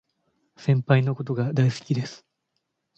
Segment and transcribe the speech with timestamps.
[0.57, 2.25] 先輩のことが大好きです